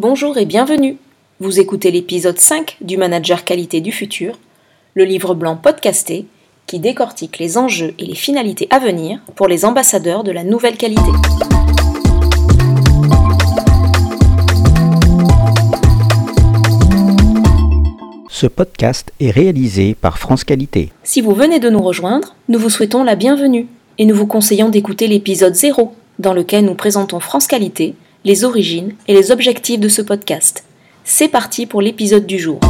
Bonjour 0.00 0.38
et 0.38 0.44
bienvenue. 0.44 0.96
Vous 1.40 1.58
écoutez 1.58 1.90
l'épisode 1.90 2.38
5 2.38 2.76
du 2.80 2.96
Manager 2.96 3.42
Qualité 3.42 3.80
du 3.80 3.90
futur, 3.90 4.38
le 4.94 5.02
livre 5.02 5.34
blanc 5.34 5.56
podcasté 5.56 6.26
qui 6.68 6.78
décortique 6.78 7.40
les 7.40 7.58
enjeux 7.58 7.94
et 7.98 8.04
les 8.04 8.14
finalités 8.14 8.68
à 8.70 8.78
venir 8.78 9.18
pour 9.34 9.48
les 9.48 9.64
ambassadeurs 9.64 10.22
de 10.22 10.30
la 10.30 10.44
nouvelle 10.44 10.76
qualité. 10.76 11.02
Ce 18.28 18.46
podcast 18.46 19.12
est 19.18 19.32
réalisé 19.32 19.96
par 20.00 20.18
France 20.18 20.44
Qualité. 20.44 20.92
Si 21.02 21.20
vous 21.20 21.34
venez 21.34 21.58
de 21.58 21.70
nous 21.70 21.82
rejoindre, 21.82 22.36
nous 22.48 22.60
vous 22.60 22.70
souhaitons 22.70 23.02
la 23.02 23.16
bienvenue 23.16 23.66
et 23.98 24.04
nous 24.04 24.14
vous 24.14 24.28
conseillons 24.28 24.68
d'écouter 24.68 25.08
l'épisode 25.08 25.56
0 25.56 25.92
dans 26.20 26.34
lequel 26.34 26.66
nous 26.66 26.76
présentons 26.76 27.18
France 27.18 27.48
Qualité 27.48 27.96
les 28.24 28.44
origines 28.44 28.94
et 29.06 29.14
les 29.14 29.30
objectifs 29.30 29.78
de 29.78 29.88
ce 29.88 30.02
podcast. 30.02 30.64
C'est 31.04 31.28
parti 31.28 31.66
pour 31.66 31.80
l'épisode 31.80 32.26
du 32.26 32.38
jour. 32.38 32.60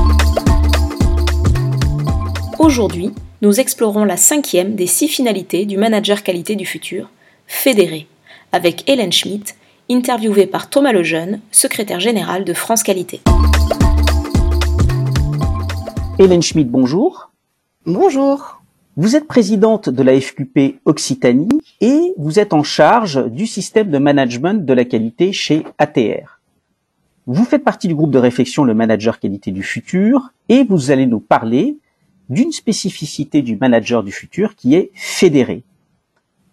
Aujourd'hui, 2.59 3.13
nous 3.41 3.59
explorons 3.59 4.05
la 4.05 4.17
cinquième 4.17 4.75
des 4.75 4.87
six 4.87 5.09
finalités 5.09 5.65
du 5.65 5.77
manager 5.77 6.23
qualité 6.23 6.55
du 6.55 6.67
futur, 6.67 7.09
fédéré, 7.47 8.07
avec 8.53 8.89
Hélène 8.89 9.13
Schmidt, 9.13 9.55
interviewée 9.91 10.47
par 10.47 10.69
Thomas 10.69 10.93
Lejeune, 10.93 11.41
secrétaire 11.51 12.01
général 12.01 12.45
de 12.45 12.53
France 12.53 12.83
Qualité. 12.83 13.21
Hélène 16.19 16.43
Schmidt, 16.43 16.69
bonjour. 16.69 17.31
Bonjour. 17.87 18.58
Vous 19.01 19.15
êtes 19.15 19.29
présidente 19.29 19.89
de 19.89 20.03
la 20.03 20.21
FQP 20.21 20.81
Occitanie 20.85 21.61
et 21.81 22.15
vous 22.17 22.41
êtes 22.41 22.53
en 22.53 22.65
charge 22.65 23.31
du 23.31 23.47
système 23.47 23.93
de 23.93 23.99
management 23.99 24.67
de 24.67 24.73
la 24.73 24.85
qualité 24.85 25.33
chez 25.33 25.63
ATR. 25.79 26.41
Vous 27.29 27.45
faites 27.45 27.63
partie 27.63 27.87
du 27.87 27.95
groupe 27.95 28.11
de 28.11 28.19
réflexion 28.19 28.65
Le 28.65 28.75
Manager 28.75 29.21
Qualité 29.21 29.53
du 29.53 29.63
Futur 29.63 30.33
et 30.49 30.65
vous 30.65 30.91
allez 30.91 31.07
nous 31.07 31.21
parler 31.21 31.77
d'une 32.29 32.51
spécificité 32.51 33.41
du 33.41 33.57
manager 33.57 34.03
du 34.03 34.11
futur 34.11 34.57
qui 34.57 34.75
est 34.75 34.91
fédéré. 34.95 35.63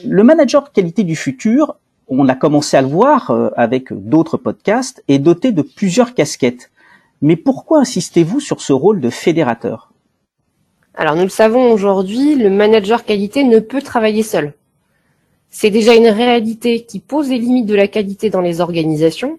Le 0.05 0.23
manager 0.23 0.71
qualité 0.71 1.03
du 1.03 1.15
futur, 1.15 1.77
on 2.09 2.29
a 2.29 2.35
commencé 2.35 2.77
à 2.77 2.83
le 2.83 2.89
voir 2.89 3.31
euh, 3.31 3.49
avec 3.57 3.91
d'autres 3.91 4.37
podcasts, 4.37 5.03
est 5.07 5.17
doté 5.17 5.51
de 5.51 5.63
plusieurs 5.63 6.13
casquettes. 6.13 6.69
Mais 7.23 7.37
pourquoi 7.37 7.79
insistez-vous 7.79 8.39
sur 8.39 8.61
ce 8.61 8.71
rôle 8.71 9.01
de 9.01 9.09
fédérateur? 9.09 9.94
Alors 10.97 11.15
nous 11.17 11.23
le 11.23 11.29
savons 11.29 11.73
aujourd'hui, 11.73 12.35
le 12.35 12.49
manager 12.49 13.03
qualité 13.03 13.43
ne 13.43 13.59
peut 13.59 13.81
travailler 13.81 14.23
seul. 14.23 14.53
C'est 15.49 15.69
déjà 15.69 15.93
une 15.93 16.07
réalité 16.07 16.85
qui 16.85 17.01
pose 17.01 17.29
les 17.29 17.37
limites 17.37 17.65
de 17.65 17.75
la 17.75 17.89
qualité 17.89 18.29
dans 18.29 18.39
les 18.39 18.61
organisations. 18.61 19.37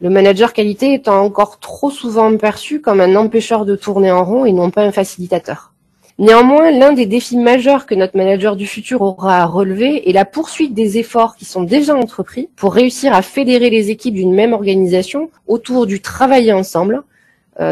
Le 0.00 0.08
manager 0.08 0.54
qualité 0.54 0.94
étant 0.94 1.22
encore 1.22 1.60
trop 1.60 1.90
souvent 1.90 2.34
perçu 2.38 2.80
comme 2.80 3.02
un 3.02 3.14
empêcheur 3.14 3.66
de 3.66 3.76
tourner 3.76 4.10
en 4.10 4.24
rond 4.24 4.46
et 4.46 4.52
non 4.52 4.70
pas 4.70 4.84
un 4.84 4.92
facilitateur. 4.92 5.74
Néanmoins, 6.18 6.70
l'un 6.70 6.94
des 6.94 7.04
défis 7.04 7.36
majeurs 7.36 7.84
que 7.84 7.94
notre 7.94 8.16
manager 8.16 8.56
du 8.56 8.66
futur 8.66 9.02
aura 9.02 9.36
à 9.36 9.44
relever 9.44 10.08
est 10.08 10.14
la 10.14 10.24
poursuite 10.24 10.72
des 10.72 10.96
efforts 10.96 11.36
qui 11.36 11.44
sont 11.44 11.62
déjà 11.62 11.94
entrepris 11.94 12.48
pour 12.56 12.72
réussir 12.72 13.12
à 13.12 13.20
fédérer 13.20 13.68
les 13.68 13.90
équipes 13.90 14.14
d'une 14.14 14.32
même 14.32 14.54
organisation 14.54 15.28
autour 15.46 15.86
du 15.86 16.00
travailler 16.00 16.54
ensemble 16.54 17.02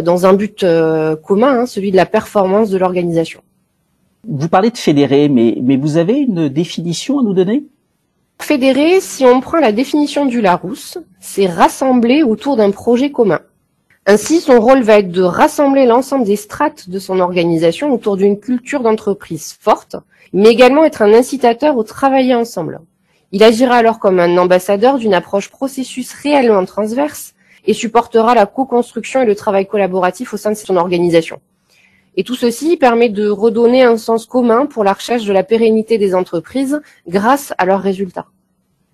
dans 0.02 0.26
un 0.26 0.32
but 0.32 0.62
euh, 0.62 1.16
commun, 1.16 1.60
hein, 1.60 1.66
celui 1.66 1.90
de 1.90 1.96
la 1.96 2.06
performance 2.06 2.70
de 2.70 2.78
l'organisation. 2.78 3.42
Vous 4.26 4.48
parlez 4.48 4.70
de 4.70 4.78
fédérer, 4.78 5.28
mais, 5.28 5.58
mais 5.62 5.76
vous 5.76 5.98
avez 5.98 6.14
une 6.14 6.48
définition 6.48 7.18
à 7.18 7.22
nous 7.22 7.34
donner? 7.34 7.64
Fédérer, 8.40 9.00
si 9.00 9.24
on 9.24 9.40
prend 9.40 9.58
la 9.58 9.72
définition 9.72 10.26
du 10.26 10.40
Larousse, 10.40 10.98
c'est 11.20 11.46
rassembler 11.46 12.22
autour 12.22 12.56
d'un 12.56 12.70
projet 12.70 13.10
commun. 13.10 13.40
Ainsi, 14.06 14.40
son 14.40 14.60
rôle 14.60 14.82
va 14.82 14.98
être 14.98 15.10
de 15.10 15.22
rassembler 15.22 15.86
l'ensemble 15.86 16.24
des 16.24 16.36
strates 16.36 16.90
de 16.90 16.98
son 16.98 17.20
organisation 17.20 17.92
autour 17.92 18.16
d'une 18.16 18.38
culture 18.38 18.82
d'entreprise 18.82 19.56
forte, 19.58 19.96
mais 20.34 20.50
également 20.50 20.84
être 20.84 21.00
un 21.00 21.14
incitateur 21.14 21.76
au 21.76 21.84
travailler 21.84 22.34
ensemble. 22.34 22.80
Il 23.32 23.42
agira 23.42 23.76
alors 23.76 23.98
comme 23.98 24.20
un 24.20 24.36
ambassadeur 24.36 24.98
d'une 24.98 25.14
approche 25.14 25.48
processus 25.48 26.12
réellement 26.12 26.64
transverse 26.66 27.34
et 27.66 27.74
supportera 27.74 28.34
la 28.34 28.46
co-construction 28.46 29.22
et 29.22 29.26
le 29.26 29.34
travail 29.34 29.66
collaboratif 29.66 30.34
au 30.34 30.36
sein 30.36 30.50
de 30.50 30.56
son 30.56 30.76
organisation. 30.76 31.40
Et 32.16 32.22
tout 32.22 32.36
ceci 32.36 32.76
permet 32.76 33.08
de 33.08 33.28
redonner 33.28 33.82
un 33.82 33.96
sens 33.96 34.26
commun 34.26 34.66
pour 34.66 34.84
la 34.84 34.92
recherche 34.92 35.24
de 35.24 35.32
la 35.32 35.42
pérennité 35.42 35.98
des 35.98 36.14
entreprises 36.14 36.80
grâce 37.08 37.52
à 37.58 37.66
leurs 37.66 37.80
résultats. 37.80 38.26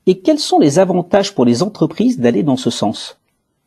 Et 0.07 0.21
quels 0.21 0.39
sont 0.39 0.59
les 0.59 0.79
avantages 0.79 1.35
pour 1.35 1.45
les 1.45 1.63
entreprises 1.63 2.19
d'aller 2.19 2.43
dans 2.43 2.57
ce 2.57 2.71
sens? 2.71 3.21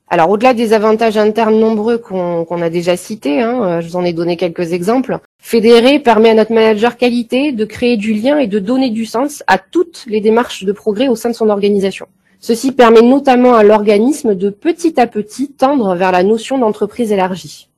Alors 0.09 0.29
au-delà 0.29 0.53
des 0.53 0.73
avantages 0.73 1.17
internes 1.17 1.59
nombreux 1.59 1.97
qu'on 1.97 2.61
a 2.61 2.69
déjà 2.69 2.97
cités, 2.97 3.41
hein, 3.41 3.63
euh, 3.63 3.81
je 3.81 3.87
vous 3.87 3.95
en 3.95 4.05
ai 4.05 4.13
donné 4.13 4.37
quelques 4.37 4.73
exemples, 4.73 5.17
fédérer 5.39 5.99
permet 5.99 6.29
à 6.29 6.35
notre 6.35 6.53
manager 6.53 6.97
qualité 6.97 7.51
de 7.51 7.65
créer 7.65 7.97
du 7.97 8.13
lien 8.13 8.37
et 8.37 8.47
de 8.47 8.59
donner 8.59 8.91
du 8.91 9.05
sens 9.05 9.43
à 9.47 9.57
toutes 9.57 10.05
les 10.07 10.21
démarches 10.21 10.65
de 10.65 10.71
progrès 10.71 11.07
au 11.07 11.15
sein 11.15 11.29
de 11.29 11.35
son 11.35 11.49
organisation. 11.49 12.07
Ceci 12.39 12.71
permet 12.71 13.01
notamment 13.01 13.53
à 13.53 13.63
l'organisme 13.63 14.35
de 14.35 14.49
petit 14.49 14.99
à 14.99 15.07
petit 15.07 15.49
tendre 15.49 15.95
vers 15.95 16.11
la 16.11 16.23
notion 16.23 16.57
d'entreprise 16.57 17.11
élargie. 17.11 17.69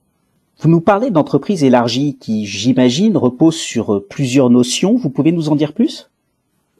Vous 0.60 0.70
nous 0.70 0.82
parlez 0.82 1.12
d'entreprise 1.12 1.64
élargie 1.64 2.18
qui, 2.20 2.46
j'imagine, 2.46 3.18
repose 3.18 3.56
sur 3.56 3.96
euh, 3.96 4.06
plusieurs 4.10 4.50
notions. 4.50 4.96
Vous 4.96 5.10
pouvez 5.10 5.32
nous 5.32 5.50
en 5.50 5.56
dire 5.56 5.74
plus? 5.74 6.10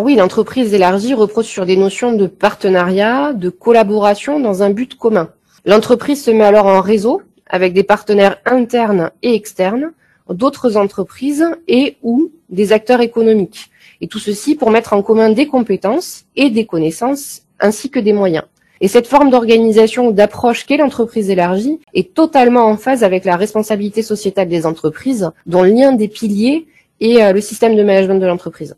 Oui, 0.02 0.16
l'entreprise 0.16 0.74
élargie 0.74 1.14
repose 1.14 1.46
sur 1.46 1.66
des 1.66 1.78
notions 1.78 2.14
de 2.14 2.28
partenariat, 2.28 3.34
de 3.34 3.50
collaboration 3.50 4.40
dans 4.40 4.64
un 4.64 4.70
but 4.70 4.96
commun. 4.96 5.30
L'entreprise 5.66 6.24
se 6.24 6.32
met 6.32 6.44
alors 6.44 6.68
en 6.68 6.82
réseau 6.82 7.22
avec 7.48 7.74
des 7.74 7.84
partenaires 7.84 8.38
internes 8.46 9.12
et 9.22 9.36
externes, 9.36 9.92
d'autres 10.30 10.78
entreprises 10.78 11.46
et 11.68 11.98
ou 12.02 12.32
des 12.50 12.72
acteurs 12.72 13.02
économiques. 13.02 13.70
Et 14.02 14.08
tout 14.08 14.20
ceci 14.20 14.56
pour 14.56 14.72
mettre 14.72 14.94
en 14.94 15.02
commun 15.02 15.30
des 15.30 15.48
compétences 15.48 16.26
et 16.36 16.50
des 16.50 16.66
connaissances 16.66 17.44
ainsi 17.60 17.90
que 17.90 18.00
des 18.00 18.14
moyens. 18.14 18.46
Et 18.82 18.88
cette 18.88 19.08
forme 19.08 19.30
d'organisation 19.30 20.08
ou 20.08 20.12
d'approche 20.12 20.66
qu'est 20.66 20.78
l'entreprise 20.78 21.30
élargie 21.30 21.80
est 21.94 22.14
totalement 22.14 22.66
en 22.66 22.78
phase 22.78 23.04
avec 23.04 23.24
la 23.24 23.38
responsabilité 23.38 24.02
sociétale 24.02 24.50
des 24.50 24.66
entreprises, 24.66 25.32
dont 25.46 25.64
l'un 25.64 25.94
des 25.94 26.10
piliers 26.10 26.68
est 27.00 27.22
euh, 27.22 27.32
le 27.32 27.42
système 27.42 27.76
de 27.76 27.84
management 27.84 28.20
de 28.20 28.26
l'entreprise. 28.28 28.76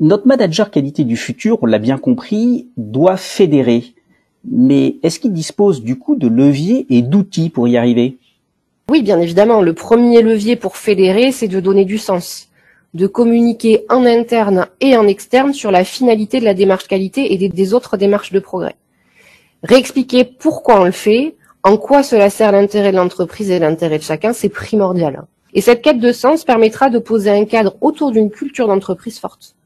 Notre 0.00 0.26
manager 0.26 0.70
qualité 0.70 1.04
du 1.04 1.16
futur, 1.16 1.58
on 1.62 1.66
l'a 1.66 1.78
bien 1.78 1.96
compris, 1.96 2.68
doit 2.76 3.16
fédérer 3.16 3.94
mais 4.48 4.96
est-ce 5.02 5.18
qu'il 5.18 5.32
dispose 5.32 5.82
du 5.82 5.98
coup 5.98 6.16
de 6.16 6.28
leviers 6.28 6.86
et 6.88 7.02
d'outils 7.02 7.50
pour 7.50 7.68
y 7.68 7.76
arriver? 7.76 8.18
Oui, 8.88 9.02
bien 9.02 9.20
évidemment. 9.20 9.60
Le 9.60 9.74
premier 9.74 10.22
levier 10.22 10.56
pour 10.56 10.76
fédérer, 10.76 11.32
c'est 11.32 11.48
de 11.48 11.58
donner 11.58 11.84
du 11.84 11.98
sens, 11.98 12.48
de 12.96 13.06
communiquer 13.06 13.84
en 13.90 14.06
interne 14.06 14.68
et 14.80 14.96
en 14.96 15.06
externe 15.06 15.52
sur 15.52 15.70
la 15.70 15.84
finalité 15.84 16.40
de 16.40 16.46
la 16.46 16.54
démarche 16.54 16.88
qualité 16.88 17.34
et 17.34 17.48
des, 17.48 17.74
autres 17.74 17.98
démarches 17.98 18.32
de 18.32 18.40
progrès. 18.40 18.74
Réexpliquer 19.62 20.24
pourquoi 20.24 20.80
on 20.80 20.84
le 20.84 20.92
fait, 20.92 21.36
en 21.62 21.76
quoi 21.76 22.02
cela 22.02 22.30
sert 22.30 22.52
l'intérêt 22.52 22.92
de 22.92 22.96
l'entreprise 22.96 23.50
et 23.50 23.58
l'intérêt 23.58 23.98
de 23.98 24.02
chacun, 24.02 24.32
c'est 24.32 24.48
primordial. 24.48 25.24
Et 25.52 25.60
cette 25.60 25.82
quête 25.82 26.00
de 26.00 26.10
sens 26.10 26.44
permettra 26.44 26.88
de 26.88 26.98
poser 26.98 27.28
un 27.28 27.44
cadre 27.44 27.76
autour 27.82 28.12
d'une 28.12 28.30
culture 28.30 28.66
d'entreprise 28.66 29.18
forte. 29.18 29.56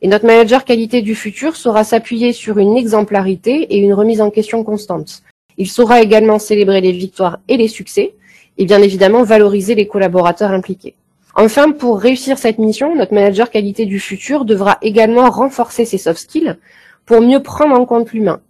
Et 0.00 0.06
notre 0.06 0.26
manager 0.26 0.64
qualité 0.64 1.02
du 1.02 1.16
futur 1.16 1.56
saura 1.56 1.82
s'appuyer 1.82 2.32
sur 2.32 2.58
une 2.58 2.76
exemplarité 2.76 3.62
et 3.74 3.78
une 3.78 3.94
remise 3.94 4.20
en 4.20 4.30
question 4.30 4.62
constante. 4.62 5.22
Il 5.58 5.68
saura 5.68 6.02
également 6.02 6.38
célébrer 6.38 6.80
les 6.80 6.92
victoires 6.92 7.38
et 7.48 7.56
les 7.56 7.68
succès, 7.68 8.14
et 8.58 8.64
bien 8.64 8.80
évidemment 8.80 9.24
valoriser 9.24 9.74
les 9.74 9.88
collaborateurs 9.88 10.52
impliqués. 10.52 10.94
Enfin, 11.38 11.70
pour 11.70 12.00
réussir 12.00 12.38
cette 12.38 12.56
mission, 12.56 12.96
notre 12.96 13.12
manager 13.12 13.50
qualité 13.50 13.84
du 13.84 14.00
futur 14.00 14.46
devra 14.46 14.78
également 14.80 15.28
renforcer 15.28 15.84
ses 15.84 15.98
soft 15.98 16.18
skills 16.18 16.56
pour 17.04 17.20
mieux 17.20 17.42
prendre 17.42 17.78
en 17.78 17.84
compte 17.84 18.14
l'humain. 18.14 18.40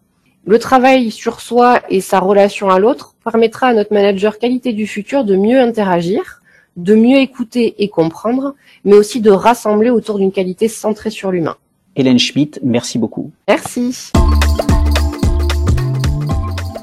Le 0.44 0.60
travail 0.60 1.10
sur 1.10 1.40
soi 1.40 1.80
et 1.90 2.00
sa 2.00 2.20
relation 2.20 2.70
à 2.70 2.78
l'autre 2.78 3.16
permettra 3.24 3.66
à 3.66 3.74
notre 3.74 3.92
manager 3.92 4.38
qualité 4.38 4.72
du 4.72 4.86
futur 4.86 5.24
de 5.24 5.34
mieux 5.34 5.60
interagir, 5.60 6.40
de 6.76 6.94
mieux 6.94 7.18
écouter 7.18 7.74
et 7.82 7.88
comprendre, 7.88 8.54
mais 8.84 8.94
aussi 8.94 9.20
de 9.20 9.32
rassembler 9.32 9.90
autour 9.90 10.18
d'une 10.18 10.30
qualité 10.30 10.68
centrée 10.68 11.10
sur 11.10 11.32
l'humain. 11.32 11.56
Hélène 11.96 12.20
Schmidt, 12.20 12.60
merci 12.62 13.00
beaucoup. 13.00 13.32
Merci. 13.48 14.12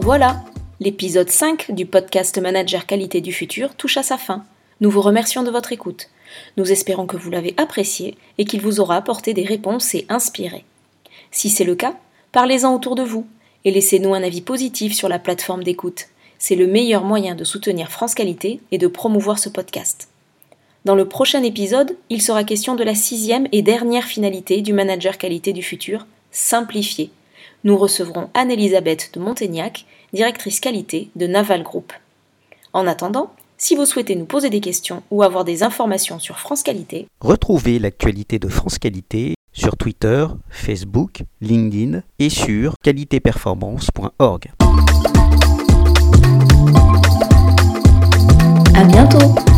Voilà, 0.01 0.43
l'épisode 0.81 1.29
5 1.29 1.71
du 1.71 1.85
podcast 1.85 2.37
Manager 2.41 2.85
Qualité 2.85 3.21
du 3.21 3.31
Futur 3.31 3.75
touche 3.75 3.95
à 3.95 4.03
sa 4.03 4.17
fin. 4.17 4.43
Nous 4.81 4.89
vous 4.89 5.01
remercions 5.01 5.43
de 5.43 5.51
votre 5.51 5.71
écoute. 5.71 6.09
Nous 6.57 6.71
espérons 6.71 7.05
que 7.05 7.17
vous 7.17 7.29
l'avez 7.29 7.53
apprécié 7.57 8.17
et 8.37 8.45
qu'il 8.45 8.61
vous 8.61 8.79
aura 8.79 8.97
apporté 8.97 9.33
des 9.33 9.45
réponses 9.45 9.93
et 9.95 10.05
inspiré. 10.09 10.65
Si 11.31 11.49
c'est 11.49 11.63
le 11.63 11.75
cas, 11.75 11.95
parlez-en 12.31 12.73
autour 12.73 12.95
de 12.95 13.03
vous 13.03 13.27
et 13.65 13.71
laissez-nous 13.71 14.13
un 14.13 14.23
avis 14.23 14.41
positif 14.41 14.93
sur 14.93 15.09
la 15.09 15.19
plateforme 15.19 15.63
d'écoute 15.63 16.07
c'est 16.43 16.55
le 16.55 16.67
meilleur 16.67 17.05
moyen 17.05 17.35
de 17.35 17.45
soutenir 17.45 17.89
France 17.89 18.15
Qualité 18.15 18.59
et 18.73 18.77
de 18.77 18.87
promouvoir 18.87 19.39
ce 19.39 19.47
podcast. 19.47 20.09
Dans 20.83 20.93
le 20.93 21.07
prochain 21.07 21.41
épisode, 21.41 21.95
il 22.09 22.21
sera 22.21 22.43
question 22.43 22.75
de 22.75 22.83
la 22.83 22.95
sixième 22.95 23.47
et 23.53 23.61
dernière 23.61 24.03
finalité 24.03 24.61
du 24.61 24.73
manager 24.73 25.17
qualité 25.17 25.53
du 25.53 25.63
futur, 25.63 26.05
simplifier. 26.31 27.11
Nous 27.63 27.77
recevrons 27.77 28.29
Anne-Elisabeth 28.33 29.11
de 29.13 29.21
Montaignac, 29.21 29.85
directrice 30.11 30.59
qualité 30.59 31.07
de 31.15 31.27
Naval 31.27 31.63
Group. 31.63 31.93
En 32.73 32.87
attendant, 32.87 33.31
si 33.63 33.75
vous 33.77 33.85
souhaitez 33.85 34.17
nous 34.17 34.25
poser 34.25 34.49
des 34.49 34.59
questions 34.59 35.03
ou 35.09 35.23
avoir 35.23 35.45
des 35.45 35.63
informations 35.63 36.19
sur 36.19 36.37
France 36.37 36.63
Qualité, 36.63 37.07
retrouvez 37.21 37.79
l'actualité 37.79 38.37
de 38.37 38.49
France 38.49 38.77
Qualité 38.77 39.35
sur 39.53 39.77
Twitter, 39.77 40.27
Facebook, 40.49 41.23
LinkedIn 41.39 42.01
et 42.19 42.29
sur 42.29 42.75
qualitéperformance.org. 42.83 44.51
À 48.75 48.83
bientôt! 48.83 49.52